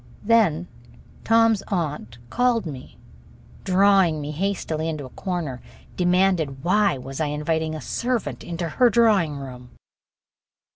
Then 0.23 0.67
Tom's 1.23 1.61
aunt 1.67 2.17
called 2.31 2.65
me 2.65 2.97
and, 2.97 3.63
drawing 3.65 4.19
me 4.19 4.31
hastily 4.31 4.89
into 4.89 5.05
a 5.05 5.09
corner, 5.09 5.61
demanded 5.95 6.63
why 6.63 6.93
I 6.95 6.97
was 6.97 7.19
inviting 7.19 7.75
a 7.75 7.81
servant 7.81 8.43
into 8.43 8.67
her 8.67 8.89
drawing 8.89 9.37
room. 9.37 9.69